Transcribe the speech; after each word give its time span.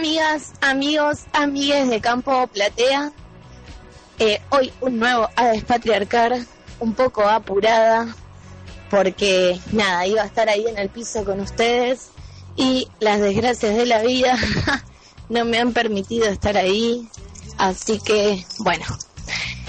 Amigas, 0.00 0.54
amigos, 0.62 1.18
amigues 1.34 1.90
de 1.90 2.00
Campo 2.00 2.46
Platea, 2.46 3.12
eh, 4.18 4.40
hoy 4.48 4.72
un 4.80 4.98
nuevo 4.98 5.28
a 5.36 5.48
despatriarcar, 5.48 6.38
un 6.78 6.94
poco 6.94 7.28
apurada, 7.28 8.16
porque 8.88 9.60
nada, 9.72 10.06
iba 10.06 10.22
a 10.22 10.24
estar 10.24 10.48
ahí 10.48 10.64
en 10.66 10.78
el 10.78 10.88
piso 10.88 11.22
con 11.26 11.38
ustedes 11.40 12.12
y 12.56 12.88
las 12.98 13.20
desgracias 13.20 13.76
de 13.76 13.84
la 13.84 14.00
vida 14.00 14.38
no 15.28 15.44
me 15.44 15.58
han 15.58 15.74
permitido 15.74 16.28
estar 16.28 16.56
ahí, 16.56 17.06
así 17.58 18.00
que 18.00 18.46
bueno, 18.60 18.86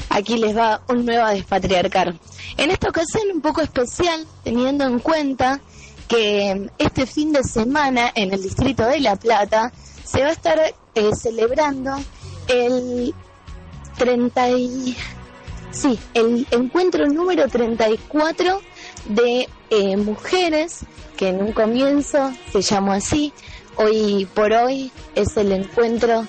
aquí 0.07 0.37
les 0.37 0.55
va 0.55 0.81
un 0.87 1.05
nuevo 1.05 1.25
a 1.25 1.33
despatriarcar. 1.33 2.15
En 2.55 2.71
esta 2.71 2.87
ocasión 2.87 3.23
un 3.33 3.41
poco 3.41 3.59
especial, 3.59 4.25
teniendo 4.45 4.85
en 4.85 4.99
cuenta 4.99 5.59
que 6.07 6.69
este 6.77 7.05
fin 7.05 7.33
de 7.33 7.43
semana 7.43 8.13
en 8.15 8.33
el 8.33 8.41
distrito 8.41 8.85
de 8.85 9.01
La 9.01 9.17
Plata 9.17 9.73
se 10.11 10.21
va 10.21 10.29
a 10.29 10.31
estar 10.31 10.59
eh, 10.95 11.15
celebrando 11.15 11.95
el 12.47 13.13
30 13.97 14.49
y... 14.51 14.97
Sí, 15.71 15.97
el 16.13 16.45
encuentro 16.51 17.07
número 17.07 17.47
34 17.47 18.59
de 19.05 19.47
eh, 19.69 19.95
mujeres, 19.95 20.81
que 21.15 21.29
en 21.29 21.41
un 21.41 21.53
comienzo 21.53 22.33
se 22.51 22.61
llamó 22.61 22.91
así, 22.91 23.31
hoy 23.77 24.27
por 24.33 24.51
hoy 24.51 24.91
es 25.15 25.37
el 25.37 25.53
encuentro 25.53 26.25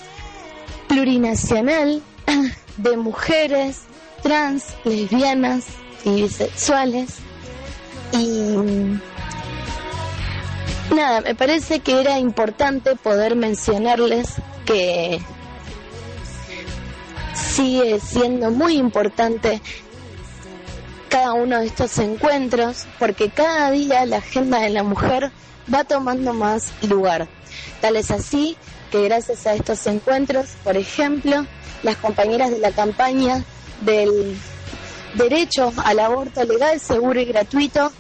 plurinacional 0.87 2.01
de 2.77 2.97
mujeres 2.97 3.81
trans, 4.23 4.77
lesbianas 4.85 5.65
y 6.05 6.23
bisexuales. 6.23 7.17
Y 8.13 8.55
nada, 10.93 11.21
me 11.21 11.35
parece 11.35 11.81
que 11.81 12.01
era 12.01 12.19
importante 12.19 12.97
poder 12.97 13.37
mencionarles 13.37 14.29
que 14.65 15.21
sigue 17.35 18.01
siendo 18.01 18.51
muy 18.51 18.77
importante 18.77 19.61
cada 21.09 21.35
uno 21.35 21.59
de 21.59 21.67
estos 21.67 21.99
encuentros 21.99 22.87
porque 22.99 23.31
cada 23.31 23.71
día 23.71 24.07
la 24.07 24.19
agenda 24.19 24.61
de 24.61 24.71
la 24.71 24.83
mujer 24.83 25.31
va 25.73 25.85
tomando 25.85 26.33
más 26.33 26.73
lugar. 26.89 27.29
Tal 27.81 27.97
es 27.97 28.11
así 28.11 28.57
que 28.91 29.03
gracias 29.03 29.47
a 29.47 29.55
estos 29.55 29.87
encuentros, 29.87 30.51
por 30.65 30.77
ejemplo, 30.77 31.47
las 31.83 31.97
compañeras 31.97 32.51
de 32.51 32.59
la 32.59 32.71
campaña 32.73 33.45
del 33.83 34.37
derecho 35.15 35.73
al 35.85 35.99
aborto 35.99 36.45
legal, 36.45 36.81
seguro 36.81 37.21
y 37.21 37.25
gratuito 37.27 37.93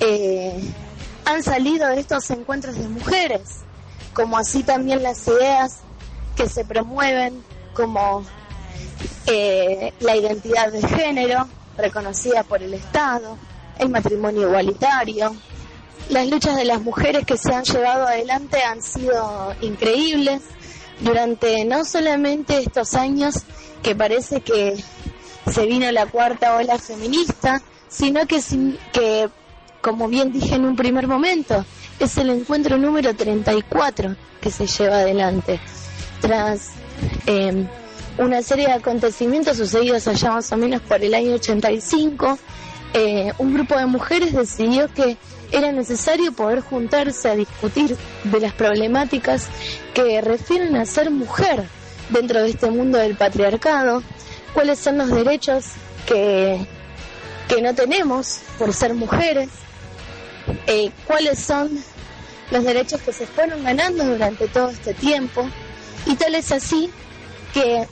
eh, 0.00 0.60
han 1.26 1.42
salido 1.42 1.88
de 1.88 2.00
estos 2.00 2.30
encuentros 2.30 2.76
de 2.76 2.88
mujeres, 2.88 3.58
como 4.14 4.38
así 4.38 4.62
también 4.62 5.02
las 5.02 5.26
ideas 5.26 5.80
que 6.36 6.48
se 6.48 6.64
promueven 6.64 7.42
como 7.74 8.24
eh, 9.26 9.92
la 10.00 10.16
identidad 10.16 10.70
de 10.72 10.86
género 10.86 11.48
reconocida 11.76 12.44
por 12.44 12.62
el 12.62 12.72
Estado, 12.74 13.36
el 13.78 13.88
matrimonio 13.88 14.42
igualitario. 14.42 15.34
Las 16.10 16.28
luchas 16.28 16.56
de 16.56 16.64
las 16.64 16.80
mujeres 16.80 17.26
que 17.26 17.36
se 17.36 17.52
han 17.52 17.64
llevado 17.64 18.06
adelante 18.06 18.62
han 18.62 18.80
sido 18.80 19.52
increíbles 19.62 20.42
durante 21.00 21.64
no 21.64 21.84
solamente 21.84 22.58
estos 22.58 22.94
años 22.94 23.34
que 23.82 23.96
parece 23.96 24.42
que 24.42 24.76
se 25.52 25.66
vino 25.66 25.90
la 25.90 26.06
cuarta 26.06 26.56
ola 26.56 26.78
feminista, 26.78 27.60
sino 27.88 28.26
que, 28.26 28.40
que 28.92 29.28
como 29.86 30.08
bien 30.08 30.32
dije 30.32 30.56
en 30.56 30.64
un 30.64 30.74
primer 30.74 31.06
momento, 31.06 31.64
es 32.00 32.18
el 32.18 32.30
encuentro 32.30 32.76
número 32.76 33.14
34 33.14 34.16
que 34.40 34.50
se 34.50 34.66
lleva 34.66 34.96
adelante. 34.96 35.60
Tras 36.20 36.70
eh, 37.28 37.64
una 38.18 38.42
serie 38.42 38.66
de 38.66 38.72
acontecimientos 38.72 39.56
sucedidos 39.58 40.08
allá 40.08 40.32
más 40.32 40.50
o 40.50 40.56
menos 40.56 40.80
por 40.82 41.04
el 41.04 41.14
año 41.14 41.34
85, 41.34 42.36
eh, 42.94 43.32
un 43.38 43.54
grupo 43.54 43.78
de 43.78 43.86
mujeres 43.86 44.32
decidió 44.32 44.92
que 44.92 45.16
era 45.52 45.70
necesario 45.70 46.32
poder 46.32 46.62
juntarse 46.62 47.28
a 47.28 47.36
discutir 47.36 47.96
de 48.24 48.40
las 48.40 48.54
problemáticas 48.54 49.46
que 49.94 50.20
refieren 50.20 50.74
a 50.74 50.84
ser 50.84 51.12
mujer 51.12 51.62
dentro 52.10 52.42
de 52.42 52.50
este 52.50 52.72
mundo 52.72 52.98
del 52.98 53.14
patriarcado, 53.16 54.02
cuáles 54.52 54.80
son 54.80 54.98
los 54.98 55.10
derechos 55.12 55.66
que, 56.08 56.66
que 57.46 57.62
no 57.62 57.72
tenemos 57.76 58.40
por 58.58 58.72
ser 58.72 58.92
mujeres, 58.92 59.48
eh, 60.66 60.90
cuáles 61.06 61.38
son 61.38 61.70
los 62.50 62.64
derechos 62.64 63.00
que 63.02 63.12
se 63.12 63.26
fueron 63.26 63.64
ganando 63.64 64.04
durante 64.04 64.48
todo 64.48 64.70
este 64.70 64.94
tiempo, 64.94 65.48
y 66.06 66.14
tal 66.14 66.34
es 66.34 66.52
así 66.52 66.90
que 67.52 67.86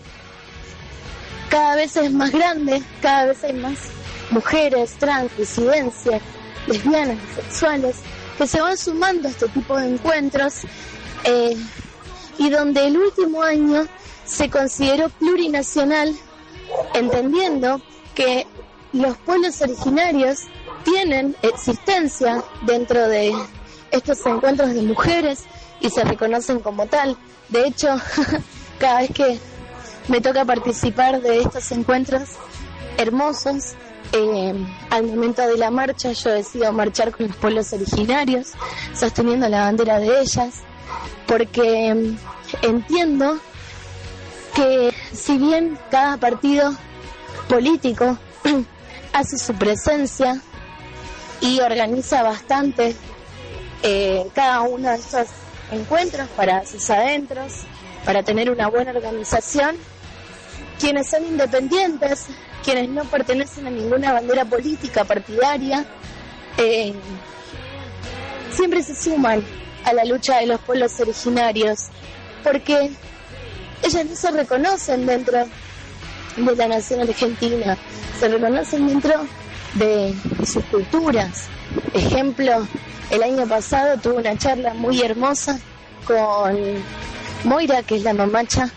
cada 1.49 1.77
vez 1.77 1.97
es 1.97 2.13
más 2.13 2.31
grande, 2.31 2.83
cada 3.01 3.27
vez 3.27 3.43
hay 3.45 3.53
más 3.55 3.79
mujeres, 4.31 4.93
trans, 4.99 5.37
disidencias, 5.37 6.23
lesbianas, 6.67 7.19
sexuales, 7.35 7.97
que 8.39 8.47
se 8.47 8.61
van 8.61 8.77
sumando 8.77 9.29
a 9.29 9.31
este 9.31 9.49
tipo 9.49 9.77
de 9.77 9.95
encuentros 9.95 10.63
eh, 11.25 11.57
y 12.39 12.51
donde 12.51 12.87
el 12.87 12.97
último 12.97 13.43
año 13.43 13.87
se 14.25 14.51
consideró 14.51 15.09
plurinacional, 15.11 16.15
entendiendo 16.95 17.81
que 18.15 18.47
los 18.93 19.17
pueblos 19.19 19.61
originarios 19.61 20.41
tienen 20.85 21.37
existencia 21.43 22.43
dentro 22.63 23.09
de 23.09 23.33
estos 23.91 24.25
encuentros 24.27 24.75
de 24.75 24.83
mujeres 24.83 25.45
y 25.81 25.91
se 25.91 26.05
reconocen 26.05 26.61
como 26.61 26.87
tal. 26.87 27.17
De 27.49 27.67
hecho, 27.67 27.89
cada 28.79 29.01
vez 29.01 29.11
que 29.13 29.39
me 30.09 30.21
toca 30.21 30.45
participar 30.45 31.21
de 31.21 31.41
estos 31.41 31.71
encuentros 31.73 32.31
hermosos. 32.99 33.75
Eh, 34.13 34.55
al 34.91 35.07
momento 35.07 35.43
de 35.43 35.57
la 35.57 35.71
marcha 35.71 36.13
yo 36.13 36.31
decido 36.31 36.73
marchar 36.73 37.11
con 37.11 37.27
los 37.27 37.37
pueblos 37.37 37.73
originarios, 37.73 38.53
sosteniendo 38.95 39.49
la 39.49 39.63
bandera 39.63 39.99
de 39.99 40.21
ellas, 40.21 40.61
porque 41.27 41.93
mm, 41.93 42.17
entiendo 42.65 43.41
que 44.55 44.95
si 45.13 45.39
bien 45.39 45.79
cada 45.91 46.17
partido 46.19 46.75
político 47.49 48.17
hace 49.13 49.39
su 49.39 49.55
presencia 49.55 50.41
y 51.41 51.61
organiza 51.61 52.23
bastante 52.23 52.95
eh, 53.83 54.27
cada 54.35 54.63
uno 54.63 54.91
de 54.91 54.97
estos 54.97 55.29
encuentros 55.71 56.29
para 56.31 56.65
sus 56.65 56.89
adentros, 56.91 57.65
para 58.05 58.23
tener 58.23 58.51
una 58.51 58.69
buena 58.69 58.93
organización, 58.93 59.77
quienes 60.79 61.09
son 61.09 61.25
independientes, 61.25 62.27
quienes 62.65 62.89
no 62.89 63.05
pertenecen 63.05 63.67
a 63.67 63.71
ninguna 63.71 64.13
bandera 64.13 64.45
política 64.45 65.05
partidaria, 65.05 65.85
eh, 66.57 66.95
siempre 68.53 68.83
se 68.83 68.95
suman 68.95 69.45
a 69.85 69.93
la 69.93 70.05
lucha 70.05 70.39
de 70.39 70.47
los 70.47 70.61
pueblos 70.61 70.99
originarios, 71.01 71.89
porque 72.43 72.91
ellas 73.83 74.07
no 74.07 74.17
se 74.17 74.31
reconocen 74.31 75.07
dentro 75.07 75.47
de 76.37 76.57
la 76.57 76.69
nación 76.69 77.01
argentina, 77.01 77.77
se 78.19 78.29
reconocen 78.29 78.87
dentro 78.87 79.27
de 79.75 80.15
sus 80.47 80.65
culturas. 80.65 81.47
Ejemplo, 81.93 82.67
el 83.11 83.23
año 83.23 83.47
pasado 83.47 83.99
tuve 83.99 84.17
una 84.17 84.37
charla 84.37 84.75
muy 84.75 85.01
hermosa 85.01 85.59
con 86.07 86.57
Moira, 87.45 87.83
que 87.83 87.97
es 87.97 88.03
la 88.03 88.15
mamacha 88.15 88.71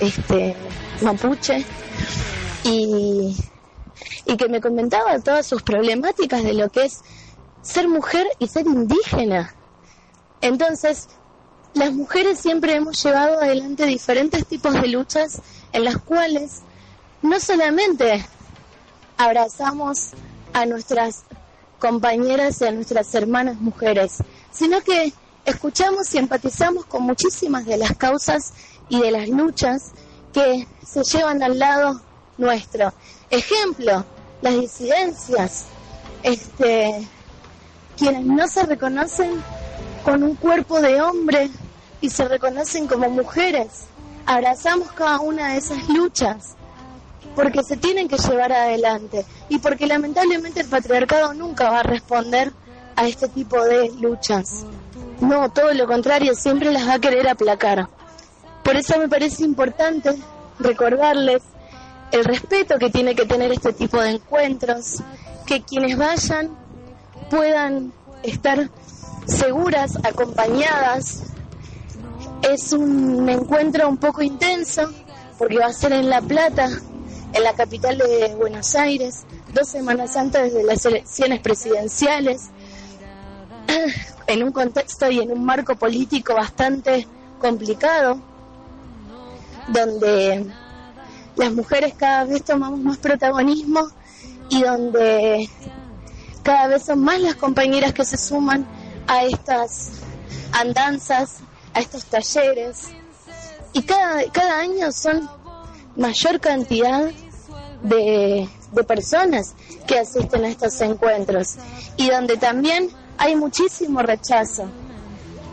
este, 0.00 0.54
mapuche, 1.00 1.64
y, 2.64 3.36
y 4.26 4.36
que 4.36 4.48
me 4.48 4.60
comentaba 4.60 5.18
todas 5.20 5.46
sus 5.46 5.62
problemáticas 5.62 6.42
de 6.42 6.54
lo 6.54 6.68
que 6.70 6.84
es 6.84 7.00
ser 7.62 7.88
mujer 7.88 8.26
y 8.38 8.48
ser 8.48 8.66
indígena. 8.66 9.54
Entonces, 10.40 11.08
las 11.74 11.92
mujeres 11.92 12.38
siempre 12.38 12.74
hemos 12.74 13.02
llevado 13.02 13.40
adelante 13.40 13.86
diferentes 13.86 14.46
tipos 14.46 14.74
de 14.74 14.88
luchas 14.88 15.40
en 15.72 15.84
las 15.84 15.96
cuales 15.98 16.62
no 17.22 17.38
solamente 17.40 18.24
abrazamos 19.16 20.10
a 20.52 20.66
nuestras 20.66 21.24
compañeras 21.78 22.60
y 22.60 22.66
a 22.66 22.72
nuestras 22.72 23.14
hermanas 23.14 23.60
mujeres, 23.60 24.18
sino 24.50 24.80
que 24.82 25.12
escuchamos 25.44 26.14
y 26.14 26.18
empatizamos 26.18 26.84
con 26.86 27.02
muchísimas 27.02 27.66
de 27.66 27.76
las 27.76 27.96
causas 27.96 28.52
y 28.88 29.00
de 29.00 29.10
las 29.10 29.28
luchas 29.28 29.92
que 30.32 30.66
se 30.86 31.02
llevan 31.02 31.42
al 31.42 31.58
lado 31.58 32.00
nuestro. 32.38 32.92
Ejemplo, 33.30 34.04
las 34.42 34.54
disidencias, 34.54 35.64
este, 36.22 37.06
quienes 37.96 38.24
no 38.24 38.46
se 38.46 38.64
reconocen 38.64 39.42
con 40.04 40.22
un 40.22 40.34
cuerpo 40.36 40.80
de 40.80 41.00
hombre 41.00 41.50
y 42.00 42.10
se 42.10 42.26
reconocen 42.26 42.86
como 42.86 43.08
mujeres. 43.08 43.84
Abrazamos 44.26 44.90
cada 44.92 45.20
una 45.20 45.52
de 45.52 45.58
esas 45.58 45.88
luchas 45.88 46.56
porque 47.34 47.62
se 47.62 47.76
tienen 47.76 48.08
que 48.08 48.16
llevar 48.16 48.52
adelante 48.52 49.24
y 49.48 49.58
porque 49.58 49.86
lamentablemente 49.86 50.60
el 50.60 50.68
patriarcado 50.68 51.34
nunca 51.34 51.70
va 51.70 51.80
a 51.80 51.84
responder 51.84 52.52
a 52.96 53.06
este 53.06 53.28
tipo 53.28 53.62
de 53.64 53.90
luchas. 54.00 54.64
No, 55.20 55.50
todo 55.50 55.72
lo 55.72 55.86
contrario, 55.86 56.34
siempre 56.34 56.70
las 56.72 56.86
va 56.86 56.94
a 56.94 56.98
querer 56.98 57.28
aplacar. 57.28 57.88
Por 58.62 58.76
eso 58.76 58.98
me 58.98 59.08
parece 59.08 59.44
importante 59.44 60.14
recordarles 60.58 61.42
el 62.10 62.24
respeto 62.24 62.78
que 62.78 62.90
tiene 62.90 63.14
que 63.14 63.24
tener 63.24 63.52
este 63.52 63.72
tipo 63.72 64.00
de 64.00 64.10
encuentros, 64.10 65.02
que 65.46 65.62
quienes 65.62 65.96
vayan 65.96 66.50
puedan 67.30 67.92
estar 68.22 68.68
seguras, 69.26 69.96
acompañadas. 70.04 71.22
Es 72.42 72.72
un 72.72 73.28
encuentro 73.28 73.88
un 73.88 73.96
poco 73.96 74.22
intenso 74.22 74.90
porque 75.38 75.58
va 75.58 75.66
a 75.66 75.72
ser 75.72 75.92
en 75.92 76.10
La 76.10 76.20
Plata, 76.20 76.68
en 77.32 77.42
la 77.42 77.54
capital 77.54 77.98
de 77.98 78.34
Buenos 78.36 78.74
Aires, 78.74 79.24
dos 79.52 79.68
semanas 79.68 80.16
antes 80.16 80.52
de 80.52 80.64
las 80.64 80.84
elecciones 80.84 81.40
presidenciales, 81.40 82.50
en 84.26 84.42
un 84.42 84.52
contexto 84.52 85.10
y 85.10 85.20
en 85.20 85.32
un 85.32 85.44
marco 85.44 85.76
político 85.76 86.34
bastante 86.34 87.06
complicado, 87.40 88.18
donde 89.68 90.46
las 91.36 91.52
mujeres 91.52 91.94
cada 91.96 92.24
vez 92.24 92.44
tomamos 92.44 92.80
más 92.80 92.98
protagonismo 92.98 93.88
y 94.50 94.62
donde 94.62 95.48
cada 96.42 96.66
vez 96.68 96.84
son 96.84 97.00
más 97.00 97.20
las 97.20 97.36
compañeras 97.36 97.92
que 97.92 98.04
se 98.04 98.16
suman 98.16 98.66
a 99.06 99.24
estas 99.24 99.92
andanzas, 100.52 101.38
a 101.74 101.80
estos 101.80 102.04
talleres. 102.04 102.88
Y 103.72 103.82
cada, 103.82 104.30
cada 104.30 104.60
año 104.60 104.92
son 104.92 105.28
mayor 105.96 106.40
cantidad 106.40 107.10
de, 107.82 108.48
de 108.72 108.84
personas 108.84 109.54
que 109.86 109.98
asisten 109.98 110.44
a 110.44 110.48
estos 110.48 110.80
encuentros 110.80 111.56
y 111.96 112.08
donde 112.08 112.36
también 112.36 112.90
hay 113.18 113.36
muchísimo 113.36 114.02
rechazo 114.02 114.68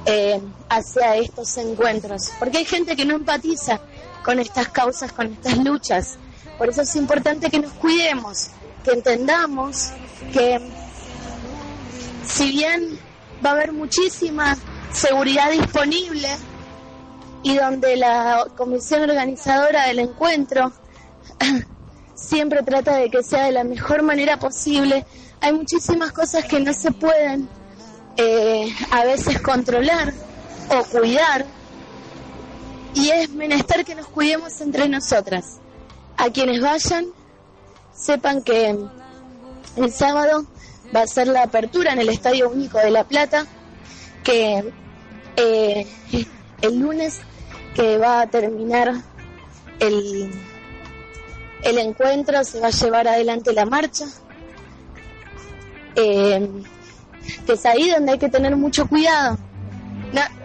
eh, 0.06 0.40
hacia 0.70 1.18
estos 1.18 1.58
encuentros, 1.58 2.32
porque 2.40 2.60
hay 2.60 2.66
gente 2.66 2.96
que 2.96 3.06
no 3.06 3.16
empatiza 3.16 3.82
con 4.24 4.40
estas 4.40 4.70
causas, 4.70 5.12
con 5.12 5.34
estas 5.34 5.58
luchas. 5.58 6.18
Por 6.58 6.70
eso 6.70 6.82
es 6.82 6.96
importante 6.96 7.50
que 7.50 7.60
nos 7.60 7.74
cuidemos, 7.74 8.48
que 8.84 8.92
entendamos 8.92 9.92
que 10.34 10.60
si 12.26 12.52
bien 12.52 13.00
va 13.46 13.52
a 13.52 13.54
haber 13.54 13.72
muchísima 13.72 14.58
seguridad 14.92 15.52
disponible 15.52 16.30
y 17.44 17.56
donde 17.56 17.96
la 17.96 18.46
comisión 18.58 19.04
organizadora 19.04 19.88
del 19.88 20.00
encuentro 20.00 20.72
siempre 22.16 22.64
trata 22.64 22.98
de 22.98 23.10
que 23.10 23.24
sea 23.24 23.46
de 23.46 23.52
la 23.52 23.64
mejor 23.64 24.02
manera 24.04 24.38
posible, 24.38 25.06
hay 25.42 25.54
muchísimas 25.54 26.12
cosas 26.12 26.46
que 26.46 26.60
no 26.60 26.74
se 26.74 26.92
pueden 26.92 27.48
eh, 28.18 28.74
a 28.92 29.06
veces 29.06 29.42
controlar 29.42 30.14
o 30.70 30.84
cuidar 30.86 31.46
y 32.94 33.10
es 33.10 33.30
menester 33.30 33.86
que 33.86 33.96
nos 33.96 34.08
cuidemos 34.08 34.60
entre 34.62 34.90
nosotras. 34.90 35.60
A 36.18 36.30
quienes 36.30 36.60
vayan, 36.62 37.08
sepan 37.94 38.42
que 38.42 38.78
el 39.78 39.92
sábado 39.94 40.46
va 40.94 41.04
a 41.04 41.08
ser 41.08 41.28
la 41.28 41.44
apertura 41.44 41.94
en 41.94 42.00
el 42.00 42.10
Estadio 42.10 42.50
Único 42.50 42.78
de 42.80 42.92
La 42.92 43.06
Plata, 43.06 43.46
que 44.24 44.74
eh, 45.38 45.88
el 46.62 46.80
lunes 46.80 47.22
que 47.76 47.98
va 47.98 48.22
a 48.22 48.28
terminar 48.28 48.94
el, 49.80 50.32
el 51.64 51.78
encuentro 51.78 52.44
se 52.44 52.60
va 52.60 52.68
a 52.68 52.72
llevar 52.72 53.08
adelante 53.08 53.54
la 53.54 53.66
marcha, 53.66 54.06
eh, 55.96 56.50
que 57.46 57.54
es 57.54 57.66
ahí 57.66 57.90
donde 57.90 58.14
hay 58.14 58.20
que 58.20 58.30
tener 58.30 58.56
mucho 58.56 58.88
cuidado. 58.88 59.38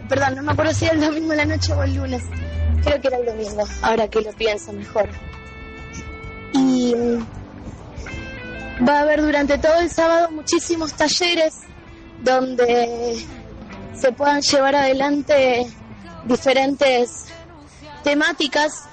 perdón, 0.08 0.36
no 0.36 0.42
me 0.42 0.52
acuerdo 0.52 0.72
si 0.72 0.84
era 0.84 0.94
el 0.94 1.00
domingo 1.00 1.34
la 1.34 1.44
noche 1.44 1.72
o 1.72 1.82
el 1.82 1.94
lunes, 1.94 2.22
creo 2.82 3.00
que 3.00 3.08
era 3.08 3.18
el 3.18 3.26
domingo, 3.26 3.64
ahora 3.82 4.08
que 4.08 4.20
lo 4.20 4.32
pienso 4.32 4.72
mejor. 4.72 5.08
Y 6.52 6.94
Va 8.86 8.98
a 8.98 9.00
haber 9.02 9.22
durante 9.22 9.56
todo 9.58 9.80
el 9.80 9.88
sábado 9.88 10.30
muchísimos 10.32 10.94
talleres 10.94 11.60
donde 12.22 13.24
se 13.94 14.12
puedan 14.12 14.40
llevar 14.42 14.74
adelante 14.74 15.66
diferentes 16.26 17.26
temáticas. 18.02 18.84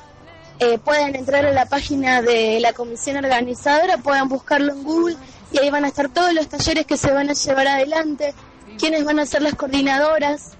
Eh, 0.59 0.77
pueden 0.77 1.15
entrar 1.15 1.45
a 1.45 1.51
la 1.51 1.65
página 1.65 2.21
de 2.21 2.59
la 2.59 2.73
comisión 2.73 3.17
organizadora, 3.17 3.97
pueden 3.97 4.29
buscarlo 4.29 4.73
en 4.73 4.83
Google 4.83 5.17
y 5.51 5.57
ahí 5.57 5.71
van 5.71 5.85
a 5.85 5.87
estar 5.87 6.09
todos 6.09 6.33
los 6.33 6.47
talleres 6.47 6.85
que 6.85 6.97
se 6.97 7.11
van 7.11 7.29
a 7.29 7.33
llevar 7.33 7.67
adelante, 7.67 8.35
quiénes 8.77 9.03
van 9.03 9.19
a 9.19 9.25
ser 9.25 9.41
las 9.41 9.55
coordinadoras 9.55 10.51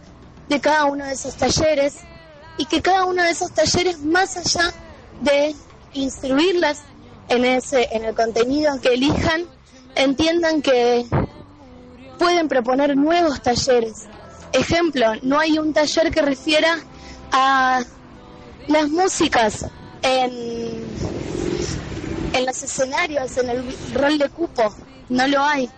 de 0.49 0.59
cada 0.59 0.85
uno 0.85 1.05
de 1.05 1.13
esos 1.13 1.35
talleres 1.35 1.97
y 2.57 2.65
que 2.65 2.81
cada 2.81 3.05
uno 3.05 3.23
de 3.23 3.29
esos 3.29 3.51
talleres, 3.51 3.99
más 3.99 4.37
allá 4.37 4.73
de 5.21 5.55
instruirlas 5.93 6.81
en, 7.29 7.45
ese, 7.45 7.87
en 7.91 8.03
el 8.03 8.15
contenido 8.15 8.79
que 8.81 8.95
elijan, 8.95 9.45
entiendan 9.95 10.61
que 10.61 11.05
pueden 12.17 12.47
proponer 12.47 12.97
nuevos 12.97 13.41
talleres. 13.41 14.07
Ejemplo, 14.53 15.13
no 15.21 15.39
hay 15.39 15.57
un 15.57 15.73
taller 15.73 16.11
que 16.11 16.21
refiera 16.21 16.77
a 17.31 17.81
las 18.67 18.89
músicas 18.89 19.65
en, 20.01 20.83
en 22.33 22.45
los 22.45 22.61
escenarios, 22.63 23.37
en 23.37 23.49
el 23.49 23.75
rol 23.93 24.17
de 24.17 24.29
cupo. 24.29 24.73
No 25.09 25.27
lo 25.27 25.41
hay. 25.43 25.69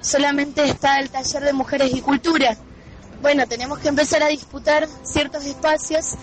Solamente 0.00 0.64
está 0.64 0.98
el 0.98 1.10
taller 1.10 1.44
de 1.44 1.52
mujeres 1.52 1.94
y 1.94 2.00
cultura. 2.00 2.56
Bueno, 3.20 3.46
tenemos 3.46 3.78
que 3.78 3.88
empezar 3.88 4.22
a 4.22 4.28
disputar 4.28 4.88
ciertos 5.04 5.44
espacios 5.44 6.14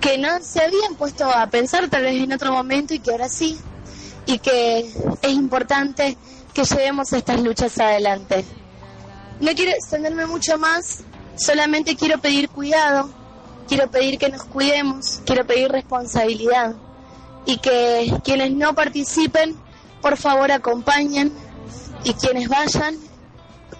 que 0.00 0.18
no 0.18 0.40
se 0.40 0.62
habían 0.62 0.94
puesto 0.96 1.24
a 1.24 1.46
pensar 1.48 1.88
tal 1.88 2.02
vez 2.02 2.22
en 2.22 2.32
otro 2.32 2.52
momento 2.52 2.94
y 2.94 2.98
que 2.98 3.10
ahora 3.10 3.28
sí 3.28 3.58
y 4.26 4.38
que 4.38 4.80
es 5.22 5.32
importante 5.32 6.16
que 6.52 6.64
llevemos 6.64 7.12
estas 7.12 7.40
luchas 7.40 7.78
adelante. 7.78 8.44
No 9.40 9.52
quiero 9.54 9.72
extenderme 9.72 10.26
mucho 10.26 10.56
más, 10.58 11.00
solamente 11.36 11.96
quiero 11.96 12.18
pedir 12.18 12.48
cuidado, 12.48 13.10
quiero 13.68 13.90
pedir 13.90 14.18
que 14.18 14.28
nos 14.28 14.44
cuidemos, 14.44 15.20
quiero 15.24 15.46
pedir 15.46 15.70
responsabilidad 15.70 16.74
y 17.46 17.58
que 17.58 18.12
quienes 18.24 18.52
no 18.52 18.74
participen, 18.74 19.56
por 20.00 20.16
favor 20.16 20.50
acompañen 20.52 21.32
y 22.04 22.14
quienes 22.14 22.48
vayan, 22.48 22.96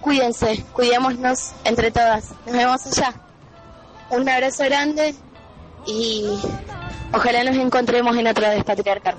cuídense, 0.01 0.63
cuidémonos 0.73 1.51
entre 1.63 1.91
todas. 1.91 2.31
Nos 2.45 2.55
vemos 2.55 2.85
allá. 2.85 3.13
Un 4.09 4.27
abrazo 4.29 4.63
grande 4.65 5.15
y 5.85 6.25
ojalá 7.11 7.43
nos 7.43 7.55
encontremos 7.55 8.15
en 8.17 8.27
otra 8.27 8.49
vez, 8.49 8.63
patriarcal. 8.63 9.15